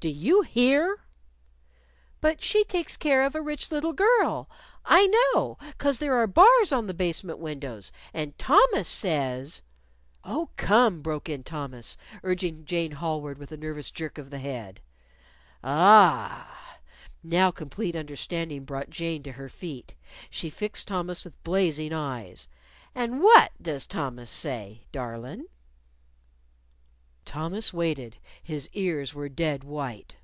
Do 0.00 0.08
you 0.08 0.40
hear?" 0.42 0.98
"But 2.20 2.42
she 2.42 2.64
takes 2.64 2.96
care 2.96 3.22
of 3.22 3.36
a 3.36 3.40
rich 3.40 3.70
little 3.70 3.92
girl. 3.92 4.50
I 4.84 5.06
know 5.06 5.58
'cause 5.78 6.00
there 6.00 6.16
are 6.16 6.26
bars 6.26 6.72
on 6.72 6.88
the 6.88 6.94
basement 6.94 7.38
windows. 7.38 7.92
And 8.12 8.36
Thomas 8.36 8.88
says" 8.88 9.62
"Oh, 10.24 10.50
come" 10.56 11.02
broke 11.02 11.28
in 11.28 11.44
Thomas, 11.44 11.96
urging 12.24 12.64
Jane 12.64 12.90
hallward 12.90 13.38
with 13.38 13.52
a 13.52 13.56
nervous 13.56 13.92
jerk 13.92 14.18
of 14.18 14.30
the 14.30 14.40
head. 14.40 14.80
"Ah!" 15.62 16.78
Now 17.22 17.52
complete 17.52 17.94
understanding 17.94 18.64
brought 18.64 18.90
Jane 18.90 19.22
to 19.22 19.30
her 19.30 19.48
feet. 19.48 19.94
She 20.30 20.50
fixed 20.50 20.88
Thomas 20.88 21.24
with 21.24 21.44
blazing 21.44 21.92
eyes. 21.92 22.48
"And 22.92 23.22
what 23.22 23.52
does 23.62 23.86
Thomas 23.86 24.32
say, 24.32 24.82
darlin'?" 24.90 25.46
Thomas 27.24 27.72
waited. 27.72 28.16
His 28.42 28.68
ears 28.72 29.14
were 29.14 29.26
a 29.26 29.30
dead 29.30 29.62
white. 29.62 30.16